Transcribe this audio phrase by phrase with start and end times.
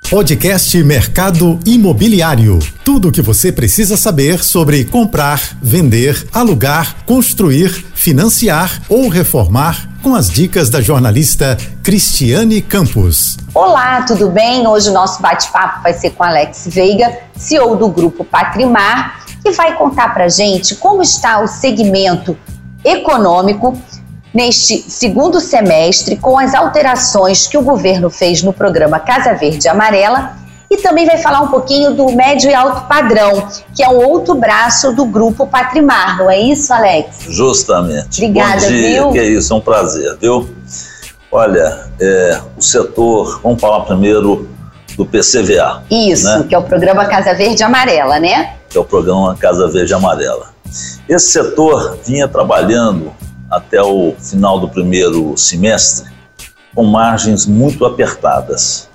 [0.00, 2.58] Podcast Mercado Imobiliário.
[2.84, 10.14] Tudo o que você precisa saber sobre comprar, vender, alugar, construir, financiar ou reformar com
[10.14, 13.36] as dicas da jornalista Cristiane Campos.
[13.54, 14.66] Olá, tudo bem?
[14.66, 19.76] Hoje o nosso bate-papo vai ser com Alex Veiga, CEO do grupo Patrimar, que vai
[19.76, 22.36] contar pra gente como está o segmento
[22.84, 23.80] econômico
[24.34, 29.68] neste segundo semestre com as alterações que o governo fez no programa Casa Verde e
[29.68, 30.32] Amarela
[30.68, 34.34] e também vai falar um pouquinho do médio e alto padrão, que é um outro
[34.34, 37.26] braço do grupo Patrimar, não é isso, Alex?
[37.28, 38.24] Justamente.
[38.24, 39.12] Obrigada, Bom dia, viu?
[39.12, 40.50] que é isso, é um prazer, viu?
[41.30, 44.48] Olha, é, o setor, vamos falar primeiro
[44.96, 45.82] do PCVA.
[45.90, 46.46] Isso, né?
[46.48, 48.54] que é o programa Casa Verde Amarela, né?
[48.68, 50.54] Que é o programa Casa Verde Amarela.
[51.08, 53.12] Esse setor vinha trabalhando
[53.56, 56.12] até o final do primeiro semestre
[56.74, 58.88] com margens muito apertadas.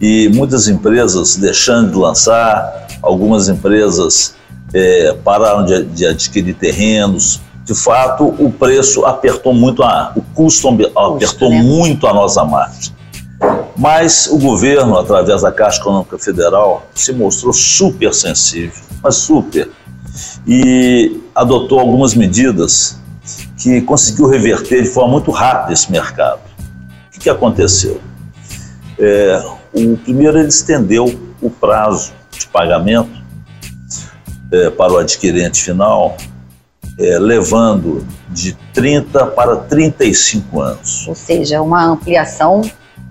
[0.00, 4.34] E muitas empresas deixando de lançar, algumas empresas
[4.74, 7.40] é, pararam de, de, adquirir terrenos.
[7.64, 11.62] De fato, o preço apertou muito, a, o custo apertou né?
[11.62, 12.92] muito a nossa margem.
[13.76, 19.70] Mas o governo, através da Caixa Econômica Federal, se mostrou super sensível, mas super,
[20.46, 23.00] e adotou algumas medidas
[23.62, 26.40] que conseguiu reverter de forma muito rápida esse mercado.
[27.06, 28.00] O que, que aconteceu?
[28.98, 29.40] É,
[29.72, 33.22] o primeiro ele estendeu o prazo de pagamento
[34.50, 36.16] é, para o adquirente final,
[36.98, 41.06] é, levando de 30 para 35 anos.
[41.06, 42.62] Ou seja, uma ampliação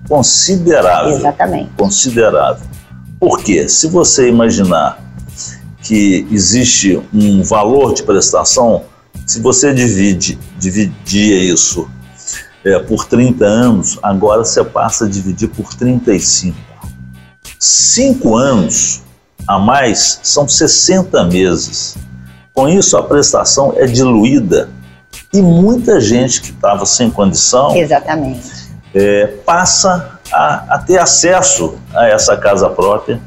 [0.09, 1.13] considerável.
[1.13, 1.69] Exatamente.
[1.77, 2.67] Considerável.
[3.17, 3.69] Por quê?
[3.69, 4.99] Se você imaginar
[5.81, 8.83] que existe um valor de prestação,
[9.31, 11.89] se você divide, dividia isso
[12.65, 16.57] é, por 30 anos, agora você passa a dividir por 35.
[17.57, 19.03] Cinco anos
[19.47, 21.95] a mais são 60 meses.
[22.53, 24.69] Com isso, a prestação é diluída
[25.33, 28.51] e muita gente que estava sem condição Exatamente.
[28.93, 33.21] É, passa a, a, ter acesso a essa casa própria,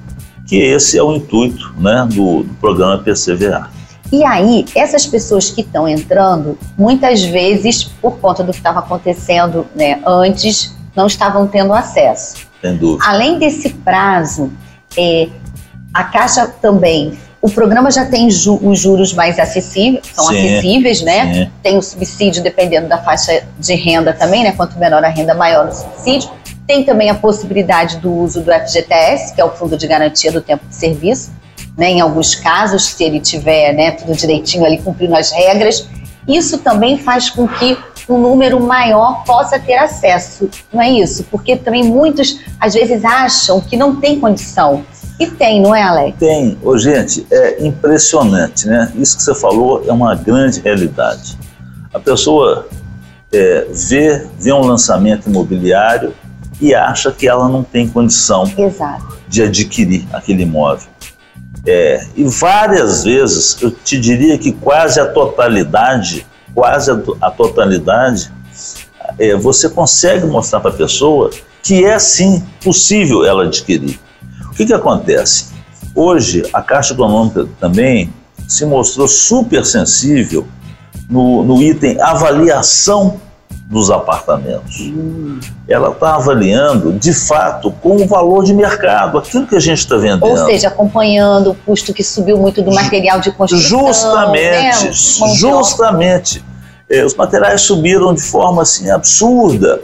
[0.46, 3.72] que esse é o intuito né, do, do programa PCVA.
[4.14, 9.66] E aí, essas pessoas que estão entrando, muitas vezes, por conta do que estava acontecendo
[9.74, 12.46] né, antes, não estavam tendo acesso.
[13.04, 14.52] Além desse prazo,
[14.96, 15.26] é,
[15.92, 17.18] a Caixa também.
[17.42, 21.34] O programa já tem ju os juros mais acessíveis, são Sim, acessíveis, né?
[21.34, 21.50] sim.
[21.60, 24.52] Tem o subsídio dependendo da faixa de renda também, né?
[24.52, 26.30] Quanto menor a renda, maior o subsídio.
[26.68, 30.40] Tem também a possibilidade do uso do FGTS, que é o Fundo de Garantia do
[30.40, 31.32] Tempo de Serviço,
[31.76, 31.90] né?
[31.90, 35.88] Em alguns casos, se ele tiver, né, tudo direitinho ali cumprindo as regras.
[36.26, 37.76] Isso também faz com que
[38.08, 41.24] um número maior possa ter acesso, não é isso?
[41.30, 44.84] Porque também muitos às vezes acham que não tem condição.
[45.18, 46.18] E tem, não é, Alex?
[46.18, 46.58] Tem.
[46.62, 48.92] Ô, gente, é impressionante, né?
[48.96, 51.38] Isso que você falou é uma grande realidade.
[51.92, 52.68] A pessoa
[53.32, 56.12] é, vê, vê um lançamento imobiliário
[56.60, 59.18] e acha que ela não tem condição Exato.
[59.28, 60.88] de adquirir aquele imóvel.
[61.66, 68.30] É, e várias vezes, eu te diria que quase a totalidade, quase a, a totalidade,
[69.18, 71.30] é, você consegue mostrar para a pessoa
[71.62, 73.98] que é sim possível ela adquirir.
[74.50, 75.46] O que, que acontece?
[75.94, 78.12] Hoje, a Caixa Econômica também
[78.46, 80.46] se mostrou super sensível
[81.08, 83.20] no, no item avaliação
[83.68, 84.92] dos apartamentos.
[85.66, 89.96] Ela está avaliando, de fato, com o valor de mercado, aquilo que a gente está
[89.96, 90.26] vendendo.
[90.26, 93.86] Ou seja, acompanhando o custo que subiu muito do material de construção.
[93.86, 94.92] Justamente, né?
[95.18, 96.44] Mão de justamente.
[96.90, 99.80] É, os materiais subiram de forma assim absurda.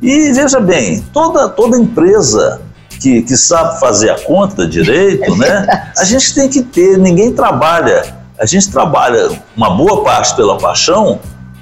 [0.00, 2.62] E veja bem, toda, toda empresa
[3.00, 5.92] que, que sabe fazer a conta direito, né?
[5.96, 8.14] A gente tem que ter, ninguém trabalha.
[8.38, 11.20] A gente trabalha uma boa parte pela paixão,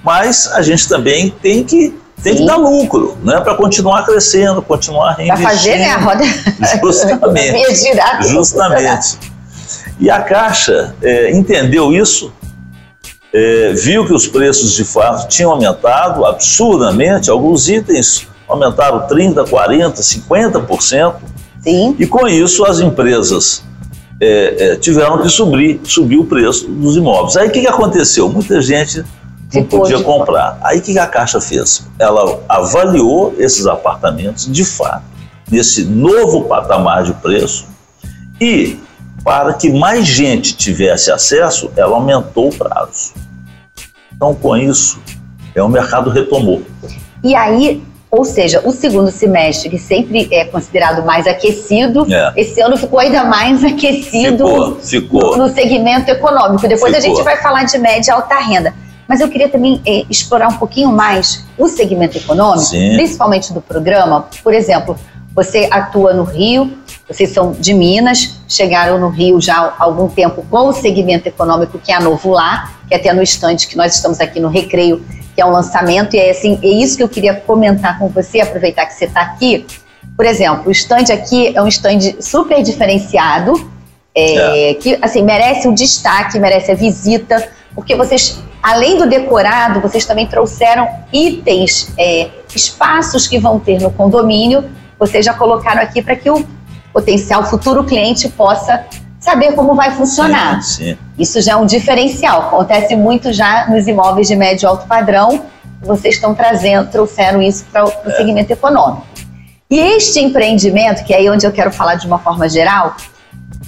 [0.09, 2.47] mas a gente também tem que tem que Sim.
[2.47, 5.51] dar lucro, né, para continuar crescendo, continuar Para reinvestindo.
[5.51, 6.25] fazer né, a roda
[6.81, 7.75] Justamente.
[7.77, 8.23] girar.
[8.25, 9.19] Justamente.
[10.01, 12.33] E a Caixa é, entendeu isso,
[13.33, 19.93] é, viu que os preços de fato tinham aumentado absurdamente, alguns itens aumentaram 30%, 40%,
[19.93, 21.15] 50%,
[21.63, 21.95] Sim.
[21.99, 23.63] e com isso as empresas
[24.21, 27.37] é, é, tiveram que subir, subir o preço dos imóveis.
[27.37, 28.29] Aí o que, que aconteceu?
[28.31, 29.05] Muita gente
[29.53, 30.59] não Ficou podia comprar.
[30.63, 31.87] Aí o que, que a Caixa fez?
[31.99, 35.05] Ela avaliou esses apartamentos de fato,
[35.51, 37.67] nesse novo patamar de preço,
[38.41, 38.79] e
[39.25, 43.15] para que mais gente tivesse acesso, ela aumentou o prazo.
[44.15, 45.01] Então, com isso,
[45.55, 46.63] é, o mercado retomou.
[47.23, 52.33] E aí, Ou seja, o segundo semestre, que sempre é considerado mais aquecido, é.
[52.37, 55.37] esse ano ficou ainda mais aquecido ficou, ficou.
[55.37, 56.67] No, no, segmento econômico.
[56.67, 56.97] Depois ficou.
[56.97, 58.73] a gente vai falar de média e alta renda.
[59.09, 62.95] Mas eu queria também é, explorar um pouquinho mais o segmento econômico, Sim.
[62.95, 64.29] principalmente do programa.
[64.45, 64.97] Por exemplo,
[65.35, 66.77] você atua no Rio,
[67.09, 71.79] vocês são de Minas, chegaram no Rio já há algum tempo com o segmento econômico
[71.79, 74.49] que é a Novo Lar, que é até no estande que nós estamos aqui no
[74.49, 75.03] Recreio
[75.39, 78.41] que é um lançamento, e é, assim, é isso que eu queria comentar com você,
[78.41, 79.65] aproveitar que você está aqui.
[80.17, 83.71] Por exemplo, o stand aqui é um stand super diferenciado,
[84.13, 84.75] é, é.
[84.75, 90.27] que assim, merece um destaque, merece a visita, porque vocês, além do decorado, vocês também
[90.27, 94.65] trouxeram itens, é, espaços que vão ter no condomínio,
[94.99, 96.45] vocês já colocaram aqui para que o
[96.93, 98.85] potencial futuro cliente possa
[99.21, 100.63] saber como vai funcionar.
[100.63, 100.99] Sim, sim.
[101.19, 102.43] Isso já é um diferencial.
[102.43, 105.45] Acontece muito já nos imóveis de médio e alto padrão.
[105.81, 108.11] Vocês estão trazendo, trouxeram isso para o é.
[108.17, 109.07] segmento econômico.
[109.71, 112.97] E este empreendimento, que é aí onde eu quero falar de uma forma geral,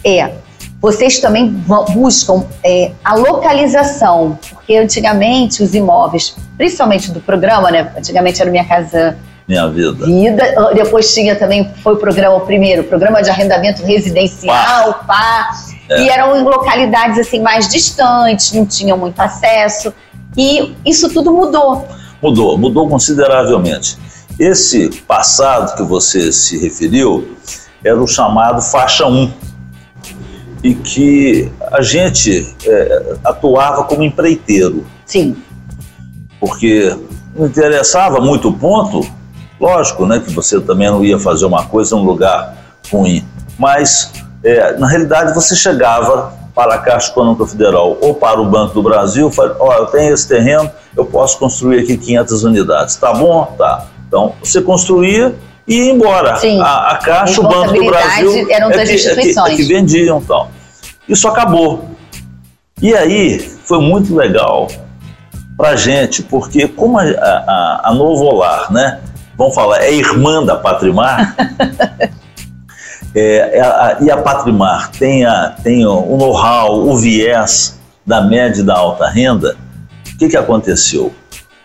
[0.05, 0.33] é
[0.81, 1.49] vocês também
[1.93, 7.93] buscam é, a localização, porque antigamente os imóveis, principalmente do programa, né?
[7.97, 9.17] Antigamente era Minha Casa
[9.47, 10.07] minha vida.
[10.07, 10.71] Vida.
[10.75, 15.05] Depois tinha também, foi o programa o primeiro, programa de arrendamento residencial, pá.
[15.09, 15.51] pá
[15.91, 16.05] é.
[16.05, 19.93] E eram em localidades assim mais distantes, não tinham muito acesso.
[20.37, 21.85] E isso tudo mudou.
[22.23, 23.99] Mudou, mudou consideravelmente.
[24.39, 27.37] Esse passado que você se referiu
[27.85, 29.33] era o chamado faixa 1
[30.63, 34.87] e que a gente é, atuava como empreiteiro.
[35.07, 35.37] Sim.
[36.39, 36.97] Porque
[37.35, 39.07] não interessava muito o ponto,
[39.61, 42.57] Lógico, né, que você também não ia fazer uma coisa num lugar
[42.91, 43.23] ruim,
[43.59, 44.11] mas
[44.43, 48.83] é, na realidade você chegava para a Caixa Econômica Federal ou para o Banco do
[48.83, 53.55] Brasil, fala, ó, eu tenho esse terreno, eu posso construir aqui 500 unidades, tá bom?
[53.59, 53.87] Tá.
[54.09, 55.35] Então você construía
[55.71, 56.37] e ia embora.
[56.37, 56.61] Sim.
[56.61, 59.53] A, a Caixa, o Banco do Brasil eram das é que, instituições.
[59.53, 60.49] É que, é que vendiam, então.
[61.09, 61.89] Isso acabou.
[62.83, 64.67] E aí foi muito legal
[65.57, 68.99] para gente, porque como a, a, a Novo Olar, né,
[69.39, 71.37] vamos falar, é irmã da Patrimar.
[73.15, 78.61] é, é a, e a Patrimar tem, a, tem o know-how, o viés da média
[78.61, 79.57] e da alta renda.
[80.15, 81.13] O que, que aconteceu?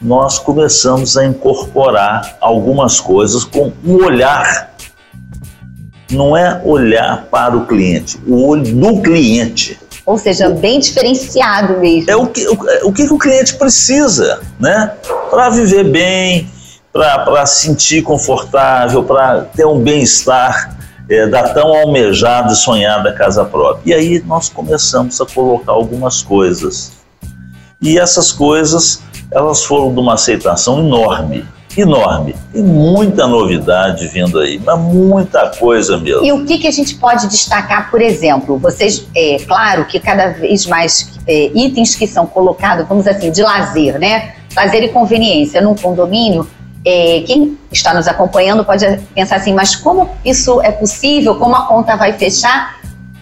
[0.06, 4.72] Nós começamos a incorporar algumas coisas com um olhar.
[6.12, 9.80] Não é olhar para o cliente, o olho do cliente.
[10.06, 12.12] Ou seja, bem diferenciado mesmo.
[12.12, 14.94] É o que o, o, que o cliente precisa, né?
[15.32, 16.48] Para viver bem,
[16.94, 20.78] para sentir confortável, para ter um bem-estar
[21.10, 23.82] é, da tão almejada e sonhada casa própria.
[23.90, 26.92] E aí nós começamos a colocar algumas coisas.
[27.82, 29.02] E essas coisas,
[29.32, 31.46] elas foram de uma aceitação enorme,
[31.78, 32.36] enorme.
[32.54, 36.26] E muita novidade vindo aí, mas muita coisa mesmo.
[36.26, 38.58] E o que, que a gente pode destacar, por exemplo?
[38.58, 43.42] Vocês, é claro que cada vez mais é, itens que são colocados, vamos assim, de
[43.42, 44.36] lazer, né?
[44.56, 46.48] Lazer e conveniência num condomínio,
[46.86, 48.86] é, quem está nos acompanhando pode
[49.16, 51.36] pensar assim, mas como isso é possível?
[51.36, 52.75] Como a conta vai fechar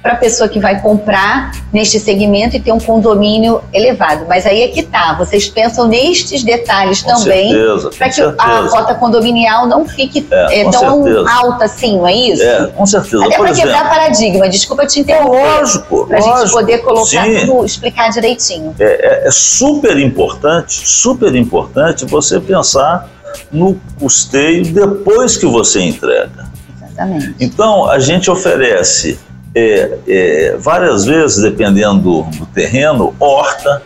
[0.04, 4.26] para a pessoa que vai comprar neste segmento e ter um condomínio elevado?
[4.28, 7.54] Mas aí é que tá, vocês pensam nestes detalhes com também
[7.98, 8.36] para que certeza.
[8.38, 11.32] a cota condominial não fique é, é, tão certeza.
[11.32, 12.44] alta assim, não é isso?
[12.44, 13.26] É, com certeza.
[13.26, 15.60] Até para quebrar paradigma, desculpa te interromper.
[15.60, 17.46] Lógico, Para a gente poder colocar Sim.
[17.46, 18.76] tudo, explicar direitinho.
[18.78, 18.84] É,
[19.24, 23.10] é, é super importante, super importante você pensar
[23.50, 26.52] no custeio depois que você entrega.
[26.78, 27.36] Exatamente.
[27.40, 29.18] Então, a gente oferece
[29.56, 33.82] é, é, várias vezes, dependendo do, do, terreno, horta,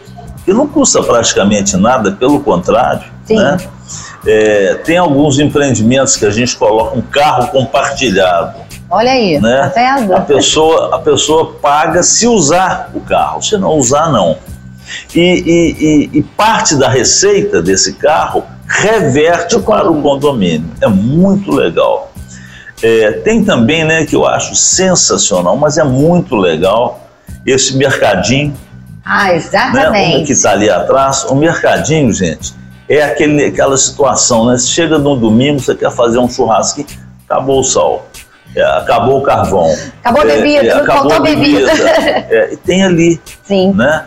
[0.45, 3.03] que não custa praticamente nada, pelo contrário.
[3.25, 3.35] Sim.
[3.35, 3.57] Né?
[4.25, 8.67] É, tem alguns empreendimentos que a gente coloca um carro compartilhado.
[8.89, 9.69] Olha aí, né?
[9.73, 10.15] tá vendo?
[10.15, 14.37] A pessoa, a pessoa paga se usar o carro, se não usar, não.
[15.13, 15.75] E, e,
[16.15, 20.71] e, e parte da receita desse carro reverte para o condomínio.
[20.81, 22.06] É muito legal.
[22.81, 27.07] É, tem também, né, que eu acho sensacional, mas é muito legal,
[27.45, 28.53] esse mercadinho.
[29.03, 30.19] Ah, exatamente.
[30.19, 31.23] Né, que está ali atrás.
[31.23, 32.53] O mercadinho, gente,
[32.89, 34.57] é aquele, aquela situação, né?
[34.57, 36.85] Você chega no domingo, você quer fazer um churrasco,
[37.25, 38.07] acabou o sol.
[38.55, 39.71] É, acabou o carvão.
[40.03, 41.71] Acabou a é, bebida, é, acabou a bebida.
[41.71, 41.89] bebida.
[42.29, 43.21] É, e tem ali.
[43.43, 43.73] Sim.
[43.73, 44.05] Né?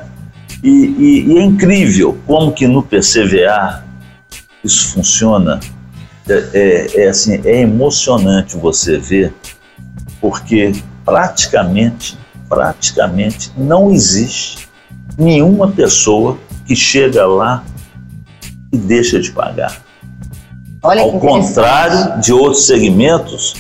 [0.63, 3.85] E, e, e, é incrível como que no PCVA
[4.65, 5.61] isso funciona.
[6.31, 9.35] É, é, é, assim, é emocionante você ver,
[10.21, 10.73] porque
[11.05, 12.17] praticamente,
[12.49, 14.69] praticamente não existe
[15.19, 17.65] nenhuma pessoa que chega lá
[18.73, 19.83] e deixa de pagar.
[20.83, 23.57] Olha Ao contrário de outros segmentos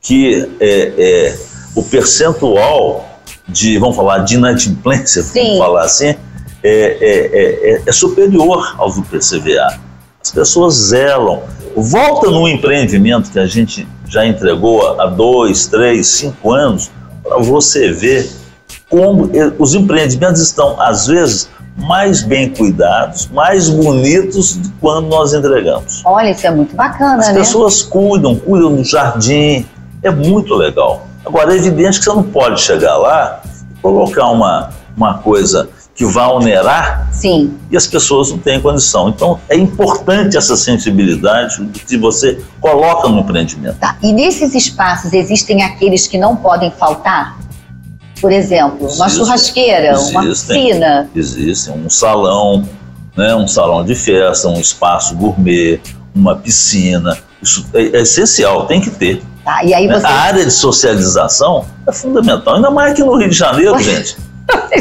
[0.00, 1.38] que é, é,
[1.74, 5.40] o percentual de, vamos falar, de inadimplência, Sim.
[5.42, 6.18] vamos falar assim, é,
[6.62, 9.80] é, é, é superior ao do PCVA.
[10.22, 11.42] As pessoas zelam.
[11.76, 16.90] Volta no empreendimento que a gente já entregou há dois, três, cinco anos,
[17.22, 18.30] para você ver
[18.88, 25.32] como os empreendimentos estão, às vezes, mais bem cuidados, mais bonitos do que quando nós
[25.32, 26.02] entregamos.
[26.04, 27.34] Olha, isso é muito bacana, As né?
[27.34, 29.64] pessoas cuidam, cuidam do jardim,
[30.02, 31.06] é muito legal.
[31.24, 35.68] Agora, é evidente que você não pode chegar lá e colocar uma, uma coisa
[36.00, 37.58] que vá onerar Sim.
[37.70, 39.10] e as pessoas não têm condição.
[39.10, 43.76] Então, é importante essa sensibilidade que você coloca no empreendimento.
[43.76, 43.98] Tá.
[44.02, 47.38] E nesses espaços existem aqueles que não podem faltar?
[48.18, 49.10] Por exemplo, uma Existem.
[49.10, 50.64] churrasqueira, uma Existem.
[50.64, 51.10] piscina.
[51.14, 52.66] Existe um salão,
[53.14, 55.82] né, um salão de festa, um espaço gourmet,
[56.14, 57.18] uma piscina.
[57.42, 59.22] Isso é, é essencial, tem que ter.
[59.44, 59.62] Tá?
[59.64, 60.00] E aí né?
[60.00, 60.06] você.
[60.06, 64.29] A área de socialização é fundamental, ainda mais aqui no Rio de Janeiro, gente.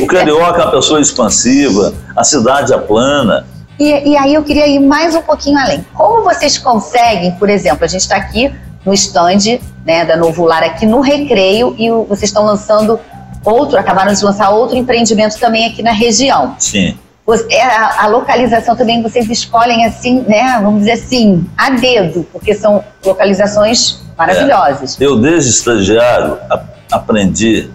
[0.02, 3.46] O carioca é uma pessoa expansiva, a cidade é plana.
[3.80, 5.86] E, e aí eu queria ir mais um pouquinho além.
[5.94, 8.54] Como vocês conseguem, por exemplo, a gente está aqui
[8.86, 13.00] no stand né, da Novo Lar aqui no Recreio e o- vocês estão lançando
[13.44, 16.56] outro, acabaram de lançar outro empreendimento também aqui na região.
[16.60, 20.60] Sim, Você- é a, a localização também vocês escolhem assim, né?
[20.62, 25.00] Vamos dizer assim, a dedo, porque são localizações maravilhosas.
[25.00, 26.62] eu desde estagiário a-
[26.92, 27.70] aprendi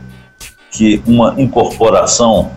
[0.74, 2.50] que uma incorporação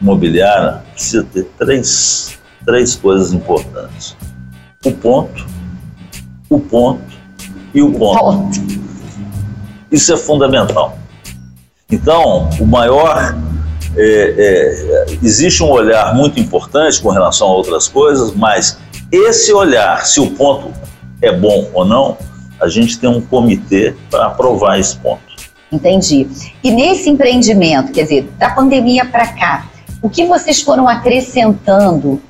[0.00, 4.14] imobiliária precisa ter três, três coisas importantes:
[4.84, 5.46] o ponto,
[6.48, 7.02] o ponto
[7.74, 8.60] e o ponto.
[9.90, 10.96] Isso é fundamental.
[11.90, 13.36] Então, o maior.
[13.96, 18.78] é, é, existe um olhar muito importante com relação a outras coisas, mas
[19.10, 20.70] esse olhar, se o ponto
[21.22, 22.18] é bom ou não,
[22.60, 25.27] a gente tem um comitê para aprovar esse ponto.
[25.70, 26.26] Entendi.
[26.62, 29.66] E nesse empreendimento, quer dizer, da pandemia para cá,
[30.00, 32.20] o que vocês foram acrescentando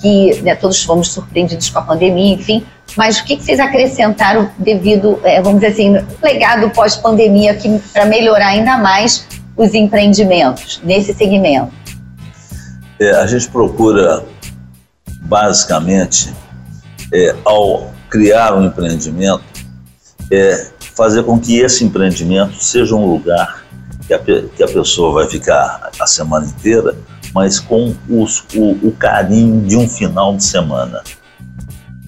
[0.00, 2.64] que né, todos fomos surpreendidos com a pandemia, enfim,
[2.96, 7.58] mas o que, que vocês acrescentaram devido, é, vamos dizer assim, legado pós-pandemia
[7.92, 11.72] para melhorar ainda mais os empreendimentos nesse segmento?
[13.00, 14.24] É, a gente procura,
[15.22, 16.32] basicamente,
[17.12, 19.42] é, ao criar um empreendimento,
[20.30, 23.64] é, fazer com que esse empreendimento seja um lugar
[24.06, 26.94] que a, que a pessoa vai ficar a semana inteira,
[27.34, 31.02] mas com os- o, o carinho de um final de semana.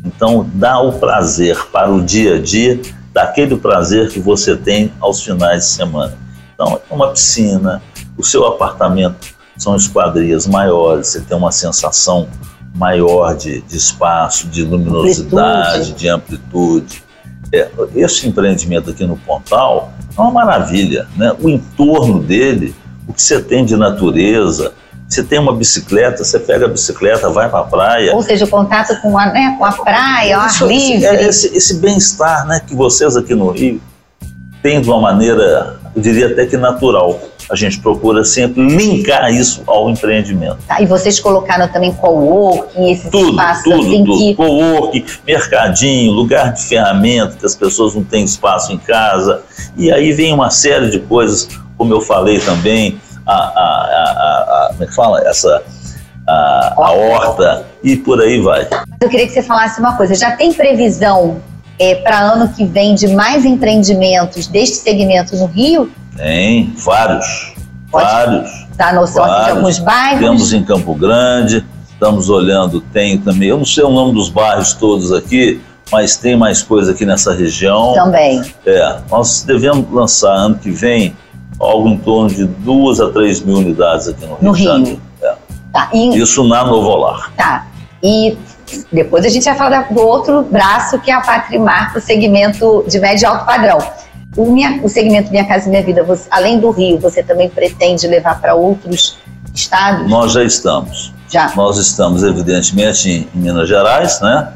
[0.04, 2.80] Então, dá o prazer para o dia a dia,
[3.12, 6.16] daquele prazer que você tem aos finais de semana.
[6.54, 7.82] Então, é uma piscina,
[8.16, 12.28] o seu apartamento são esquadrias maiores, você tem uma sensação
[12.74, 15.94] maior de, de espaço, de luminosidade, Amplitude.
[15.98, 17.02] de amplitude.
[17.52, 21.32] É, esse empreendimento aqui no Pontal é uma maravilha, né?
[21.40, 22.74] O entorno dele,
[23.06, 24.72] o que você tem de natureza,
[25.08, 28.48] você tem uma bicicleta, você pega a bicicleta, vai para a praia, Ou seja, o
[28.48, 31.04] contato com a, né, com a praia, o ar livre.
[31.04, 33.80] é esse, esse bem-estar né, que vocês aqui no Rio
[34.62, 37.20] têm de uma maneira, eu diria até que natural.
[37.50, 40.58] A gente procura sempre linkar isso ao empreendimento.
[40.66, 44.18] Tá, e vocês colocaram também coworking, esses Tudo, espaços tudo, assim tudo.
[44.18, 49.42] que Co-work, mercadinho, lugar de ferramenta, que as pessoas não têm espaço em casa.
[49.76, 51.48] E aí vem uma série de coisas,
[51.78, 55.20] como eu falei também, a, a, a, a- a- como é que fala?
[55.28, 55.62] Essa,
[56.26, 58.66] a, a horta, e por aí vai.
[59.00, 60.14] Eu queria que você falasse uma coisa.
[60.16, 61.40] Já tem previsão
[62.02, 65.90] para ano que vem de mais empreendimentos deste segmento no Rio?
[66.16, 67.54] Tem vários,
[67.90, 68.66] Pode- vários.
[68.76, 69.56] Dá noção assim, de Vários.
[69.58, 70.20] alguns bairros?
[70.20, 74.74] Temos em Campo Grande, estamos olhando, tem também, eu não sei o nome dos bairros
[74.74, 77.92] todos aqui, mas tem mais coisa aqui nessa região.
[77.94, 78.42] Também.
[78.66, 81.16] É, nós devemos lançar ano que vem
[81.58, 85.00] algo em torno de duas a três mil unidades aqui no Rio No Rio.
[85.22, 85.34] É.
[85.72, 85.88] Tá.
[85.94, 87.32] E, Isso na Novolar.
[87.36, 87.66] tá.
[88.02, 88.36] E
[88.92, 92.98] depois a gente vai falar do outro braço, que é a Patrimar, o segmento de
[92.98, 93.78] médio e alto padrão.
[94.36, 97.48] O, minha- o segmento Minha Casa e Minha Vida, você- além do Rio, você também
[97.48, 99.18] pretende levar para outros
[99.54, 100.10] estados?
[100.10, 101.12] Nós já estamos.
[101.28, 101.52] Já.
[101.56, 104.52] Nós estamos, evidentemente, em, em Minas Gerais, né?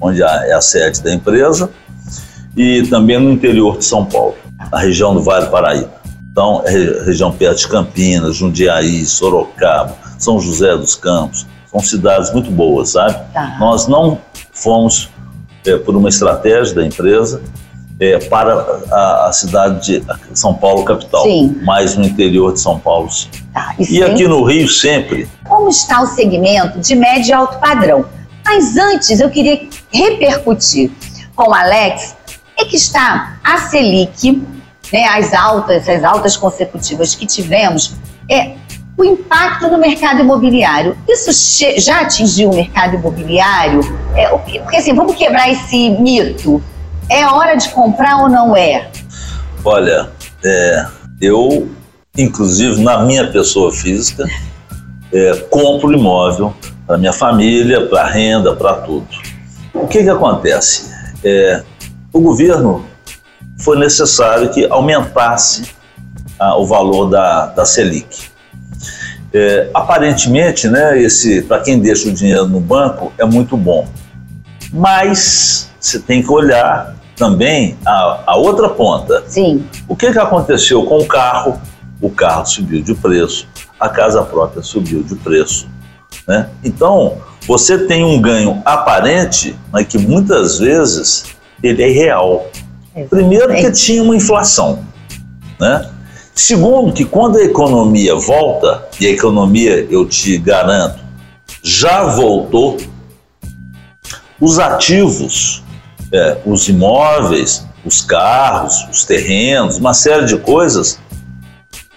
[0.00, 1.70] onde há- é a sede da empresa,
[2.56, 4.34] e também no interior de São Paulo,
[4.72, 5.90] na região do Vale do Paraíba.
[6.32, 11.46] Então, é re- região perto de Campinas, Jundiaí, Sorocaba, São José dos Campos.
[11.70, 13.16] São cidades muito boas, sabe?
[13.32, 13.56] Tá.
[13.60, 14.18] Nós não
[14.52, 15.08] fomos,
[15.66, 17.42] é, por uma estratégia da empresa,
[18.00, 18.54] é, para
[18.90, 20.04] a, a cidade de
[20.38, 21.60] São Paulo capital, Sim.
[21.62, 23.28] mas no interior de São Paulo, sim.
[23.52, 23.74] Tá.
[23.78, 28.04] E sem- aqui no Rio, sempre, Como está o segmento de médio e alto padrão?
[28.44, 29.60] Mas antes eu queria
[29.92, 30.90] repercutir
[31.36, 32.16] com o Alex
[32.58, 34.42] é que está a Selic,
[34.92, 37.94] né, as altas, as altas consecutivas que tivemos,
[38.28, 38.54] é
[39.00, 40.96] o impacto no mercado imobiliário.
[41.08, 41.30] Isso
[41.80, 43.80] já atingiu o mercado imobiliário?
[44.14, 46.62] É, porque assim, vamos quebrar esse mito.
[47.08, 48.90] É hora de comprar ou não é?
[49.64, 50.10] Olha,
[50.44, 50.86] é,
[51.20, 51.68] eu,
[52.16, 54.26] inclusive na minha pessoa física,
[55.12, 56.54] é, compro imóvel
[56.86, 59.08] para minha família, para renda, para tudo.
[59.72, 60.90] O que, que acontece?
[61.24, 61.62] É,
[62.12, 62.84] o governo
[63.58, 65.70] foi necessário que aumentasse
[66.38, 68.29] ah, o valor da, da Selic.
[69.32, 73.86] É, aparentemente, né, esse para quem deixa o dinheiro no banco é muito bom,
[74.72, 79.22] mas você tem que olhar também a, a outra ponta.
[79.28, 79.64] Sim.
[79.86, 81.60] O que, que aconteceu com o carro?
[82.00, 83.46] O carro subiu de preço,
[83.78, 85.68] a casa própria subiu de preço.
[86.26, 86.48] Né?
[86.64, 91.24] Então, você tem um ganho aparente, mas que muitas vezes
[91.62, 92.50] ele é real.
[93.08, 94.80] Primeiro que tinha uma inflação,
[95.58, 95.89] né?
[96.40, 100.98] Segundo que quando a economia volta, e a economia, eu te garanto,
[101.62, 102.78] já voltou,
[104.40, 105.62] os ativos,
[106.10, 110.98] é, os imóveis, os carros, os terrenos, uma série de coisas,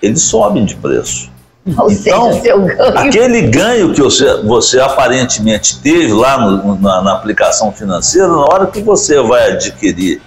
[0.02, 1.32] eles sobem de preço.
[1.78, 2.98] Ou então, seja, ganho.
[2.98, 8.68] aquele ganho que você, você aparentemente teve lá no, na, na, aplicação financeira, na hora
[8.68, 10.22] que você vai adquirir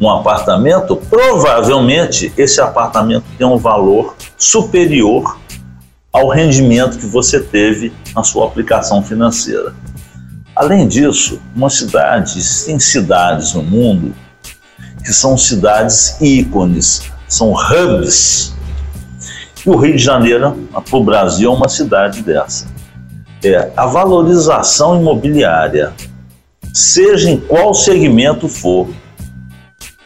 [0.00, 5.38] um apartamento, provavelmente esse apartamento tem um valor superior
[6.12, 9.74] ao rendimento que você teve na sua aplicação financeira.
[10.56, 14.14] Além disso, uma cidade, tem cidades no mundo
[15.04, 18.52] que são cidades ícones, são hubs
[19.64, 22.66] e o Rio de Janeiro, para o Brasil, é uma cidade dessa.
[23.44, 25.92] É, a valorização imobiliária,
[26.72, 28.88] seja em qual segmento for,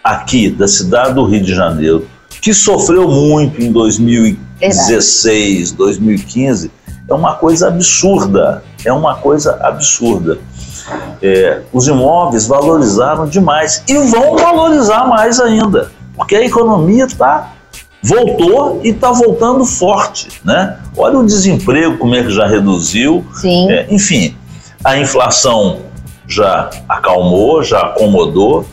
[0.05, 2.07] aqui da cidade do Rio de Janeiro,
[2.43, 5.77] que sofreu muito em 2016, Verdade.
[5.77, 6.71] 2015,
[7.09, 8.63] é uma coisa absurda.
[8.85, 10.39] É uma coisa absurda.
[11.23, 17.55] É, os imóveis valorizaram demais e vão valorizar mais ainda, porque a economia está
[18.03, 20.77] voltou e está voltando forte, né?
[20.95, 23.25] Olha o desemprego, como é que já reduziu.
[23.71, 24.37] É, enfim,
[24.85, 25.79] a inflação
[26.29, 28.67] já acalmou, já acomodou.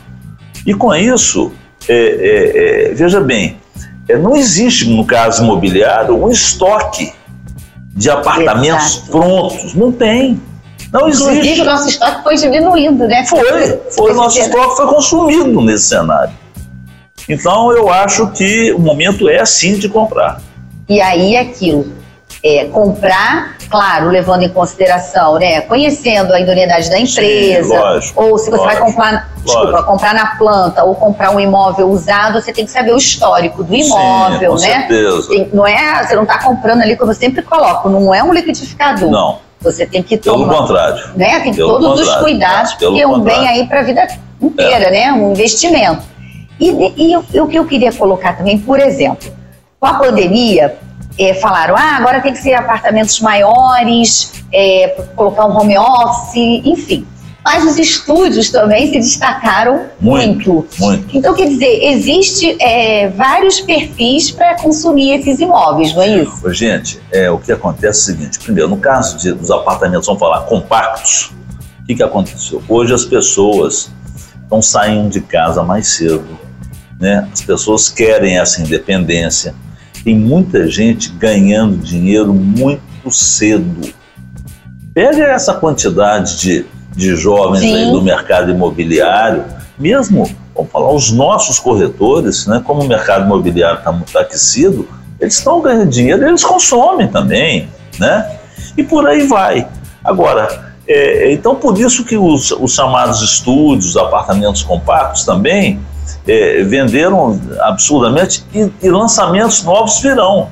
[0.66, 1.52] E com isso,
[1.88, 3.58] é, é, é veja bem,
[4.08, 7.14] é, não existe, no caso imobiliário, um estoque
[7.96, 9.12] de apartamentos Exato.
[9.12, 9.74] prontos.
[9.74, 10.42] Não tem.
[10.92, 11.62] Não Inclusive, existe.
[11.62, 13.26] o nosso estoque foi diminuindo, né?
[13.26, 14.12] Foi, foi.
[14.12, 16.34] O nosso estoque foi consumido nesse cenário.
[17.30, 20.42] Então eu acho que o momento é sim de comprar.
[20.90, 21.88] E aí aquilo,
[22.44, 28.38] é, comprar, claro, levando em consideração, né, conhecendo a idoneidade da empresa, sim, lógico, ou
[28.38, 32.52] se você lógico, vai comprar, desculpa, comprar na planta ou comprar um imóvel usado, você
[32.52, 34.88] tem que saber o histórico do imóvel, sim, com né?
[35.30, 38.34] Tem, não é, você não está comprando ali como eu sempre coloco, não é um
[38.34, 39.10] liquidificador.
[39.10, 39.40] Não.
[39.62, 40.48] Você tem que tomar.
[40.48, 41.04] Pelo contrário.
[41.16, 41.40] Né?
[41.42, 42.12] Tem Pelo todos contrário.
[42.16, 43.42] os cuidados, Pelo porque é um contrário.
[43.42, 44.08] bem aí para a vida
[44.42, 44.92] inteira, É.
[44.92, 45.14] né?
[45.14, 46.02] Um investimento.
[46.60, 49.32] E, e, e o que eu queria colocar também, por exemplo,
[49.80, 50.76] com a pandemia,
[51.18, 57.06] é, falaram, ah, agora tem que ser apartamentos maiores, é, colocar um home office, enfim.
[57.44, 60.54] Mas os estúdios também se destacaram muito.
[60.54, 61.18] Muito, muito.
[61.18, 66.54] Então, quer dizer, existe é, vários perfis para consumir esses imóveis, não é isso?
[66.54, 70.20] Gente, é, o que acontece é o seguinte: primeiro, no caso de, dos apartamentos, vamos
[70.20, 71.34] falar compactos,
[71.82, 72.62] o que, que aconteceu?
[72.70, 73.90] Hoje as pessoas
[74.44, 76.38] estão saindo de casa mais cedo,
[77.00, 77.28] né?
[77.34, 79.56] as pessoas querem essa independência.
[80.04, 83.94] Tem muita gente ganhando dinheiro muito cedo.
[84.94, 87.76] Pega essa quantidade de, de jovens Sim.
[87.76, 89.46] aí do mercado imobiliário,
[89.78, 92.62] mesmo, vamos falar, os nossos corretores, né?
[92.66, 94.88] como o mercado imobiliário está muito aquecido,
[95.20, 98.38] eles estão ganhando dinheiro, eles consomem também, né?
[98.76, 99.68] E por aí vai.
[100.04, 105.80] Agora, é, então por isso que os, os chamados estúdios, apartamentos compactos também
[106.28, 110.50] é, venderam absurdamente e, e lançamentos novos virão.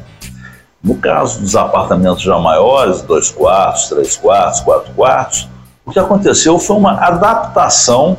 [0.81, 5.49] No caso dos apartamentos já maiores, dois quartos, três quartos, quatro quartos,
[5.85, 8.17] o que aconteceu foi uma adaptação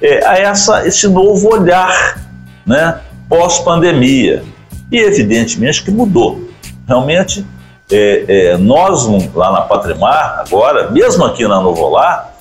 [0.00, 2.22] é, a essa, esse novo olhar
[2.64, 4.44] né, pós-pandemia.
[4.90, 6.48] E evidentemente que mudou.
[6.86, 7.44] Realmente,
[7.90, 12.33] é, é, nós lá na Patrimar, agora, mesmo aqui na Novolar,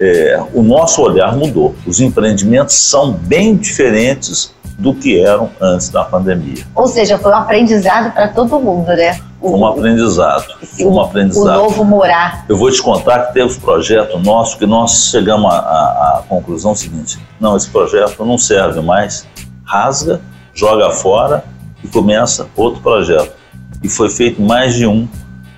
[0.00, 1.74] é, o nosso olhar mudou.
[1.86, 6.64] Os empreendimentos são bem diferentes do que eram antes da pandemia.
[6.74, 9.18] Ou seja, foi um aprendizado para todo mundo, né?
[9.42, 10.46] um aprendizado.
[10.80, 11.58] Um aprendizado.
[11.58, 12.44] O novo morar.
[12.48, 17.18] Eu vou te contar que teve um projeto nosso que nós chegamos à conclusão seguinte:
[17.40, 19.26] não, esse projeto não serve mais,
[19.64, 20.20] rasga,
[20.54, 21.44] joga fora
[21.82, 23.34] e começa outro projeto.
[23.82, 25.08] E foi feito mais de um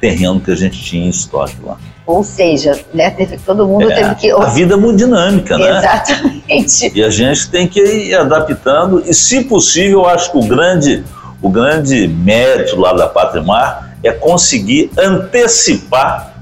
[0.00, 1.76] terreno que a gente tinha em estoque lá.
[2.08, 3.10] Ou seja, né,
[3.44, 4.30] todo mundo é, teve que.
[4.30, 5.76] A vida é muito dinâmica, né?
[5.76, 6.90] Exatamente.
[6.94, 11.04] E a gente tem que ir adaptando, e se possível, eu acho que o grande,
[11.42, 16.32] o grande mérito lá da Patrimar é conseguir antecipar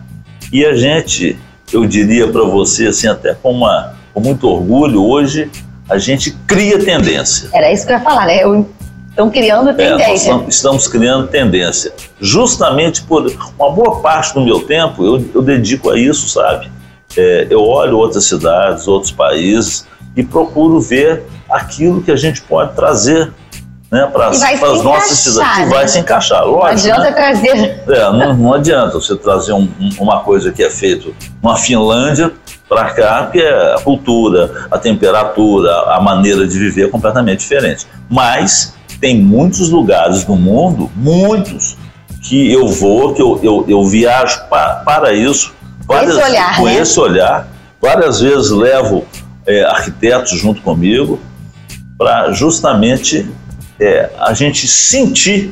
[0.52, 1.37] e a gente,
[1.72, 5.50] eu diria para você, assim, até com, uma, com muito orgulho, hoje
[5.88, 7.48] a gente cria tendência.
[7.52, 8.44] Era isso que eu ia falar, né?
[8.44, 8.68] Eu
[9.16, 10.31] Estão criando tendência.
[10.31, 11.90] É, estamos criando tendência.
[12.20, 16.70] Justamente por uma boa parte do meu tempo eu, eu dedico a isso, sabe?
[17.16, 22.74] É, eu olho outras cidades, outros países e procuro ver aquilo que a gente pode
[22.74, 23.33] trazer
[23.90, 25.59] né, para as nossas cidades.
[25.61, 25.64] Né?
[25.64, 26.88] Que vai se encaixar, lógico.
[26.88, 27.12] Não adianta né?
[27.12, 27.83] trazer.
[27.88, 29.66] É, não, não adianta você trazer um,
[29.98, 31.09] uma coisa que é feita
[31.42, 32.33] na Finlândia
[32.68, 37.87] para cá, porque a cultura, a temperatura, a maneira de viver é completamente diferente.
[38.11, 41.76] Mas tem muitos lugares no mundo, muitos,
[42.22, 45.54] que eu vou, que eu, eu, eu viajo para, para isso.
[45.87, 46.78] Várias, esse olhar, com né?
[46.78, 47.48] esse olhar.
[47.80, 49.04] Várias vezes levo
[49.46, 51.20] é, arquitetos junto comigo
[51.96, 53.30] para justamente
[53.78, 55.50] é, a gente sentir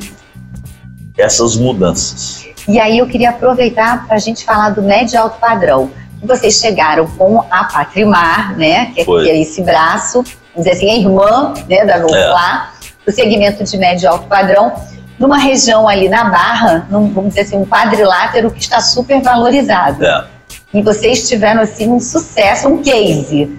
[1.17, 2.45] essas mudanças.
[2.67, 5.91] E aí eu queria aproveitar para a gente falar do médio alto padrão.
[6.21, 8.87] Vocês chegaram com a Patrimar, né?
[8.87, 12.73] Que, é, que é esse braço, vamos dizer assim, a irmã né, da Nuflar.
[12.73, 12.74] É
[13.05, 14.73] do segmento de médio e alto padrão,
[15.19, 20.03] numa região ali na Barra, num, vamos dizer assim, um quadrilátero que está super valorizado.
[20.03, 20.25] É.
[20.73, 23.49] E vocês tiveram assim um sucesso, um case.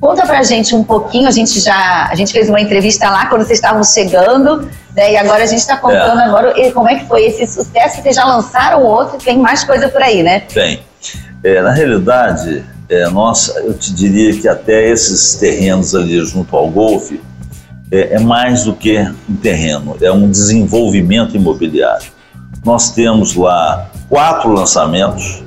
[0.00, 3.42] Conta pra gente um pouquinho, a gente já a gente fez uma entrevista lá quando
[3.42, 6.24] vocês estavam chegando, né, e agora a gente está contando é.
[6.24, 10.02] agora como é que foi esse sucesso, vocês já lançaram outro, tem mais coisa por
[10.02, 10.40] aí, né?
[10.40, 10.82] Tem.
[11.42, 16.68] É, na realidade, é, nossa, eu te diria que até esses terrenos ali junto ao
[16.68, 17.20] Golfe,
[17.90, 22.12] é, é mais do que um terreno, é um desenvolvimento imobiliário.
[22.64, 25.42] Nós temos lá quatro lançamentos,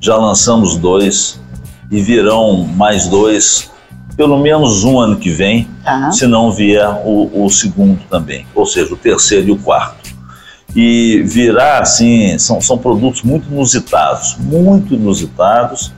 [0.00, 1.40] já lançamos dois
[1.90, 3.70] e virão mais dois,
[4.16, 6.10] pelo menos um ano que vem, tá.
[6.10, 10.12] se não vier o, o, segundo também, ou seja, o terceiro e o quarto.
[10.74, 15.92] E virá assim, são, são produtos muito inusitados, muito inusitados,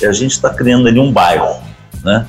[0.00, 1.56] e a gente está criando ali um bairro,
[2.04, 2.26] né?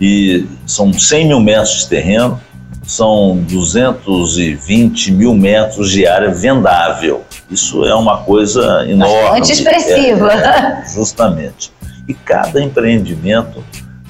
[0.00, 2.40] E são 100 mil metros de terreno,
[2.86, 7.24] são 220 mil metros de área vendável.
[7.50, 9.40] Isso é uma coisa enorme.
[9.40, 10.32] Bastante expressiva.
[10.32, 11.72] É, é, justamente.
[12.08, 13.64] E cada empreendimento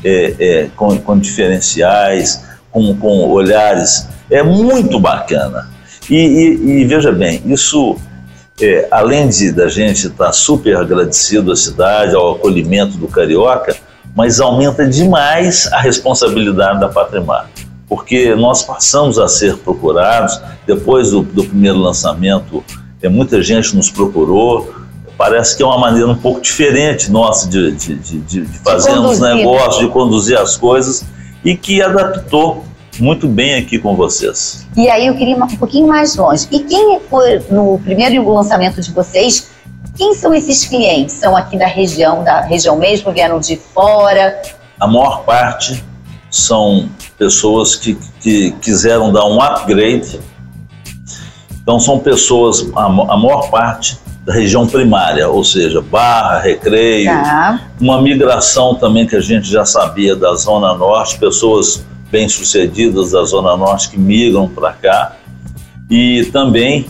[0.04, 5.70] é, é, com, com, diferenciais, com, com, olhares, é muito bacana.
[6.08, 7.96] E, e, e veja bem, isso,
[8.60, 13.75] é, além de da gente estar tá super agradecido à cidade, ao acolhimento do carioca,
[14.16, 17.50] mas aumenta demais a responsabilidade da Patrimar,
[17.86, 22.64] porque nós passamos a ser procurados, depois do, do primeiro lançamento,
[23.02, 24.74] é, muita gente nos procurou,
[25.18, 29.84] parece que é uma maneira um pouco diferente nossa de, de, de, de fazermos negócios,
[29.84, 31.04] de conduzir as coisas,
[31.44, 32.64] e que adaptou
[32.98, 34.66] muito bem aqui com vocês.
[34.74, 36.48] E aí eu queria ir um pouquinho mais longe.
[36.50, 39.50] E quem foi no primeiro lançamento de vocês
[39.96, 41.14] quem são esses clientes?
[41.14, 44.40] São aqui da região, da região mesmo, vieram de fora?
[44.78, 45.82] A maior parte
[46.30, 50.20] são pessoas que, que quiseram dar um upgrade.
[51.62, 57.60] Então são pessoas, a, a maior parte da região primária, ou seja, Barra, Recreio, tá.
[57.80, 63.56] uma migração também que a gente já sabia da Zona Norte, pessoas bem-sucedidas da Zona
[63.56, 65.16] Norte que migram para cá,
[65.88, 66.86] e também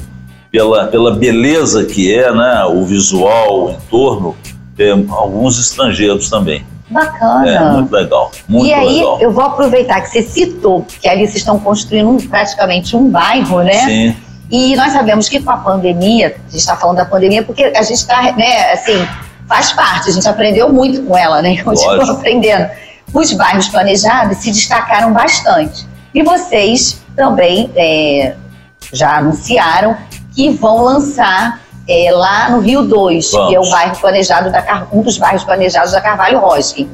[0.57, 4.35] pela, pela beleza que é, né, o visual, o entorno,
[4.79, 6.65] é, alguns estrangeiros também.
[6.89, 7.47] Bacana.
[7.47, 8.33] É, muito legal.
[8.49, 9.21] Muito e aí, legal.
[9.21, 13.63] eu vou aproveitar que você citou que ali vocês estão construindo um, praticamente um bairro,
[13.63, 13.85] né?
[13.85, 14.17] Sim.
[14.51, 17.83] E nós sabemos que com a pandemia, a gente está falando da pandemia porque a
[17.83, 19.07] gente está, né, assim,
[19.47, 21.61] faz parte, a gente aprendeu muito com ela, né?
[21.63, 22.71] Continua aprendendo.
[23.13, 25.87] Os bairros planejados se destacaram bastante.
[26.15, 28.35] E vocês também é,
[28.91, 29.95] já anunciaram
[30.37, 35.01] que vão lançar é, lá no Rio 2, que é o bairro planejado da um
[35.01, 36.89] dos bairros planejados da Carvalho Roskin.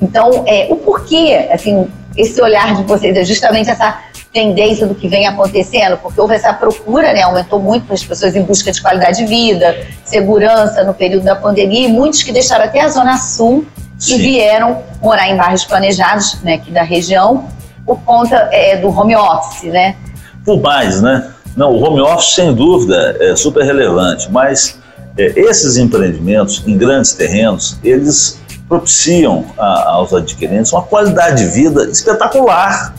[0.00, 3.98] Então, é, o porquê, assim, esse olhar de vocês é justamente essa
[4.32, 8.42] tendência do que vem acontecendo, porque houve essa procura, né, aumentou muito as pessoas em
[8.42, 12.80] busca de qualidade de vida, segurança no período da pandemia, e muitos que deixaram até
[12.80, 13.66] a Zona Sul
[13.98, 14.14] Sim.
[14.14, 17.48] e vieram morar em bairros planejados, né, aqui da região,
[17.84, 19.96] por conta é, do home office, né?
[20.44, 21.30] Por mais, né?
[21.58, 24.78] Não, o home office, sem dúvida, é super relevante, mas
[25.16, 31.90] é, esses empreendimentos em grandes terrenos, eles propiciam a, aos adquirentes uma qualidade de vida
[31.90, 32.94] espetacular.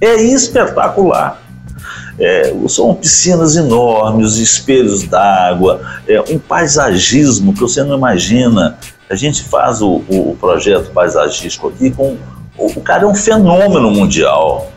[0.00, 1.42] É espetacular.
[2.18, 8.78] É, são piscinas enormes, espelhos d'água, é, um paisagismo que você não imagina.
[9.10, 12.16] A gente faz o, o, projeto paisagístico aqui com.
[12.56, 14.72] O cara é um fenômeno mundial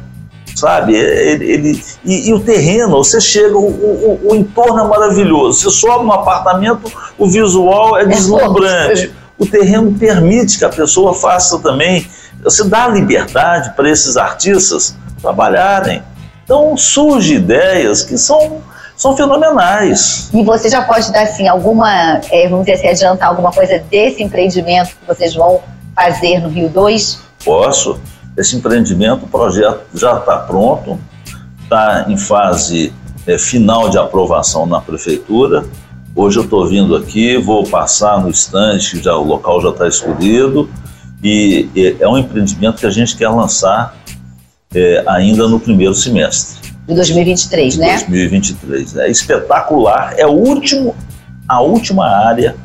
[0.57, 0.95] sabe?
[0.95, 5.59] Ele, ele e, e, o terreno, você chega, o, o, o, entorno é maravilhoso.
[5.59, 9.13] Você sobe no apartamento, o visual é, é deslumbrante.
[9.37, 12.07] O terreno permite que a pessoa faça também.
[12.43, 16.01] Você dá liberdade para esses artistas trabalharem.
[16.43, 18.61] Então surgem ideias que são
[18.95, 20.27] são fenomenais.
[20.33, 24.23] E você já pode dar assim alguma, é, vamos dizer assim, adiantar alguma coisa desse
[24.23, 25.61] empreendimento que vocês vão
[25.95, 27.19] fazer no Rio 2?
[27.45, 27.99] Posso.
[28.37, 30.99] Esse empreendimento, o projeto já está pronto,
[31.63, 32.93] está em fase
[33.25, 35.65] é, final de aprovação na prefeitura.
[36.15, 40.69] Hoje eu estou vindo aqui, vou passar no estande, já, o local já está escolhido,
[41.23, 43.97] e, e, é um empreendimento que a gente quer lançar
[44.73, 46.71] é, ainda no primeiro semestre.
[46.87, 47.93] De 2023, de né?
[47.93, 48.97] 2023.
[48.97, 50.95] É espetacular, é o último,
[51.47, 52.55] a última área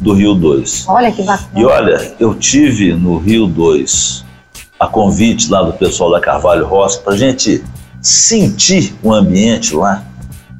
[0.00, 0.84] do Rio 2.
[0.86, 1.50] Olha que bacana.
[1.60, 4.27] E olha, eu tive no Rio 2
[4.78, 7.64] a convite lá do pessoal da Carvalho Rossi para a gente
[8.00, 10.04] sentir o ambiente lá.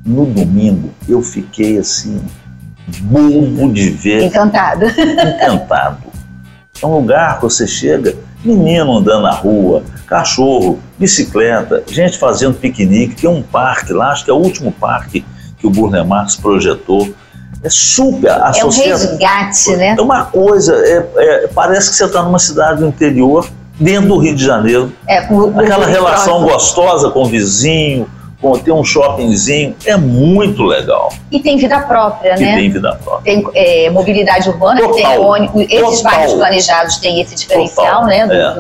[0.05, 2.21] No domingo eu fiquei assim,
[3.03, 4.25] bobo de ver.
[4.25, 4.87] Encantado.
[4.87, 6.09] Encantado.
[6.83, 13.17] É um lugar que você chega, menino andando na rua, cachorro, bicicleta, gente fazendo piquenique.
[13.17, 15.25] Tem um parque lá, acho que é o último parque
[15.59, 17.13] que o Burle Marx projetou.
[17.63, 18.91] É super associado.
[18.91, 19.97] É um resgate, né?
[19.99, 23.49] É uma coisa, é, é, parece que você está numa cidade do interior
[23.79, 24.93] dentro do Rio de Janeiro.
[25.07, 28.07] É, Aquela relação gostosa com o vizinho,
[28.41, 31.13] com ter um shoppingzinho, é muito legal.
[31.31, 32.57] E tem vida própria, e né?
[32.57, 33.25] tem vida própria.
[33.25, 34.95] Tem é, mobilidade urbana, Total.
[34.95, 36.13] tem ônibus, esses Total.
[36.13, 38.07] bairros planejados têm esse diferencial, Total.
[38.07, 38.27] né?
[38.27, 38.55] Do, é.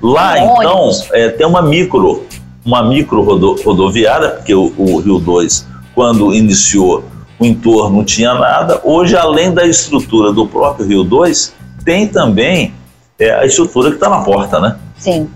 [0.00, 2.24] do Lá, do então, é, tem uma micro,
[2.64, 7.04] uma micro rodo, rodoviária, porque o, o Rio 2, quando iniciou,
[7.38, 8.80] o entorno não tinha nada.
[8.84, 11.52] Hoje, além da estrutura do próprio Rio 2,
[11.84, 12.72] tem também
[13.18, 14.76] é a estrutura que está na porta, né?
[14.96, 15.28] Sim.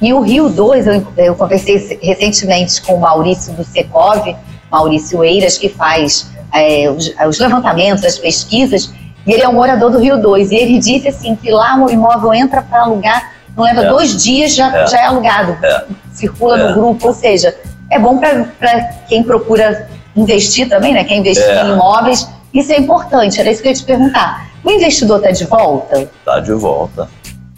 [0.00, 4.36] E o Rio 2, eu, eu conversei recentemente com o Maurício do Secov,
[4.70, 8.92] Maurício Eiras, que faz é, os, os, levantamentos, as pesquisas,
[9.26, 10.50] e ele é um morador do Rio 2.
[10.50, 13.88] E ele disse assim que lá o imóvel entra para alugar, não leva é.
[13.88, 15.84] dois dias, já é, já é alugado, é.
[16.12, 16.72] circula no é.
[16.72, 17.54] grupo, ou seja,
[17.90, 21.04] é bom para quem procura investir também, né?
[21.04, 21.64] Quer investir é.
[21.64, 24.53] em imóveis, isso é importante, era isso que eu ia te perguntar.
[24.64, 26.00] O investidor está de volta?
[26.00, 27.08] Está de volta.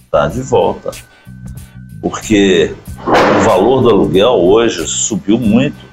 [0.04, 0.90] Está de volta.
[2.02, 2.74] Porque
[3.06, 5.86] o valor do aluguel hoje subiu muito.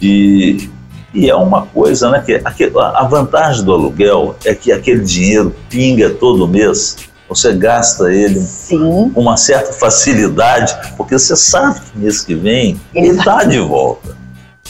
[0.00, 0.70] E,
[1.12, 2.22] e é uma coisa, né?
[2.24, 2.40] Que
[2.76, 6.96] a vantagem do aluguel é que aquele dinheiro pinga todo mês.
[7.28, 9.10] Você gasta ele Sim.
[9.12, 14.16] com uma certa facilidade, porque você sabe que mês que vem ele está de volta.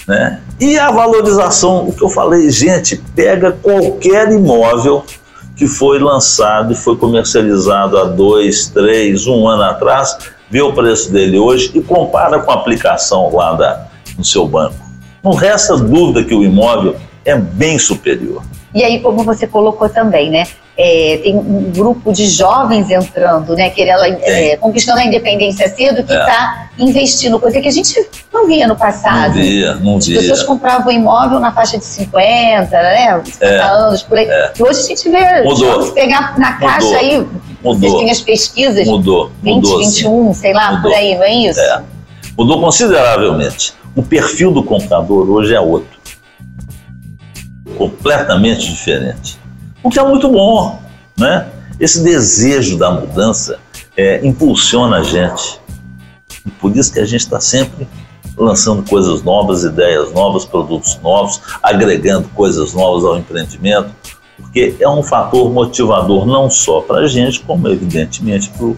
[0.06, 0.40] Né?
[0.58, 5.04] E a valorização, o que eu falei, gente, pega qualquer imóvel
[5.60, 10.16] que foi lançado e foi comercializado há dois, três, um ano atrás,
[10.48, 14.76] vê o preço dele hoje e compara com a aplicação lá da, no seu banco.
[15.22, 16.96] Não resta dúvida que o imóvel
[17.26, 18.42] é bem superior.
[18.74, 20.46] E aí, como você colocou também, né?
[20.82, 23.68] É, tem um grupo de jovens entrando, né?
[23.68, 26.82] Querendo, é, conquistando a independência cedo, que está é.
[26.82, 27.94] investindo, coisa que a gente
[28.32, 29.34] não via no passado.
[29.34, 30.18] Não via, não As via.
[30.18, 33.20] As pessoas compravam imóvel na faixa de 50, né?
[33.24, 34.26] 50 é, anos, por aí.
[34.26, 34.52] É.
[34.58, 35.56] E hoje a gente vê Mudou.
[35.56, 36.98] jovens pegar na caixa Mudou.
[36.98, 37.74] aí, Mudou.
[37.78, 39.30] vocês têm as pesquisas, Mudou.
[39.42, 40.90] 20, Mudou, 21, sei lá, Mudou.
[40.90, 41.60] por aí, não é isso?
[41.60, 41.82] É.
[42.38, 43.74] Mudou consideravelmente.
[43.94, 46.00] O perfil do comprador hoje é outro
[47.80, 49.38] completamente diferente.
[49.82, 50.80] O que é muito bom,
[51.16, 51.48] né?
[51.78, 53.58] Esse desejo da mudança
[53.96, 55.58] é, impulsiona a gente.
[56.60, 57.88] Por isso que a gente está sempre
[58.36, 63.90] lançando coisas novas, ideias novas, produtos novos, agregando coisas novas ao empreendimento,
[64.36, 68.76] porque é um fator motivador não só para a gente, como evidentemente para o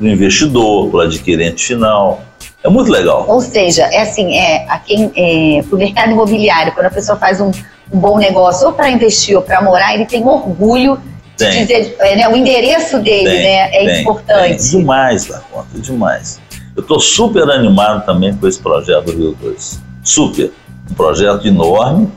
[0.00, 2.22] investidor, para o adquirente final.
[2.62, 3.24] É muito legal.
[3.28, 7.50] Ou seja, é assim, é, é para o mercado imobiliário, quando a pessoa faz um,
[7.92, 11.00] um bom negócio, ou para investir ou para morar, ele tem orgulho
[11.36, 11.50] tem.
[11.50, 14.70] de dizer, é, né, o endereço dele tem, né, é tem, importante.
[14.70, 14.80] Tem.
[14.80, 16.40] Demais da conta, demais.
[16.76, 19.80] Eu estou super animado também com esse projeto do Rio 2.
[20.02, 20.52] Super.
[20.90, 22.08] Um projeto enorme,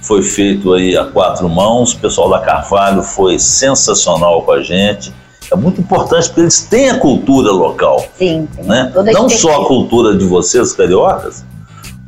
[0.00, 5.12] foi feito aí a quatro mãos, o pessoal da Carvalho foi sensacional com a gente.
[5.50, 8.04] É muito importante porque eles têm a cultura local.
[8.18, 8.92] Sim, né?
[9.12, 11.44] Não só a cultura de vocês, cariocas,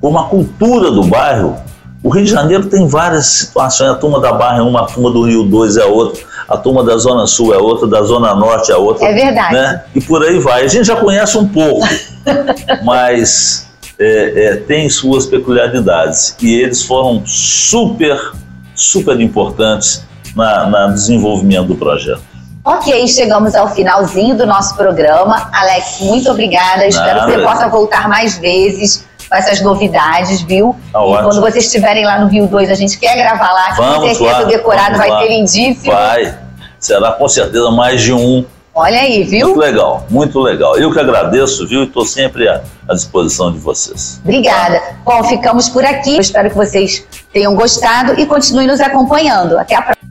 [0.00, 1.56] como a cultura do bairro.
[2.02, 3.90] O Rio de Janeiro tem várias situações.
[3.90, 6.82] A turma da Barra é uma, a turma do Rio 2 é outra, a turma
[6.82, 9.06] da Zona Sul é outra, da Zona Norte é outra.
[9.06, 9.54] É verdade.
[9.54, 9.84] Né?
[9.94, 10.64] E por aí vai.
[10.64, 11.86] A gente já conhece um pouco,
[12.82, 16.34] mas é, é, tem suas peculiaridades.
[16.40, 18.32] E eles foram super,
[18.74, 20.02] super importantes
[20.34, 22.22] na, na desenvolvimento do projeto.
[22.64, 25.50] Ok, chegamos ao finalzinho do nosso programa.
[25.52, 26.86] Alex, muito obrigada.
[26.86, 30.74] Espero que você possa voltar mais vezes com essas novidades, viu?
[30.92, 31.28] Tá e ótimo.
[31.28, 34.38] quando vocês estiverem lá no Rio 2, a gente quer gravar lá, vamos com certeza
[34.38, 35.20] lá, o decorado vai lá.
[35.20, 35.92] ser lindíssimo.
[35.92, 36.38] Vai,
[36.80, 38.44] será com certeza mais de um.
[38.74, 39.48] Olha aí, viu?
[39.48, 40.76] Muito legal, muito legal.
[40.76, 41.82] Eu que agradeço, viu?
[41.82, 44.20] E estou sempre à, à, disposição de vocês.
[44.24, 44.80] Obrigada.
[45.04, 46.14] Bom, ficamos por aqui.
[46.14, 49.58] Eu espero que vocês tenham gostado e continuem nos acompanhando.
[49.58, 50.10] Até a próxima.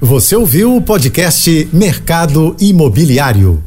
[0.00, 3.64] Você ouviu o podcast Mercado Imobiliário.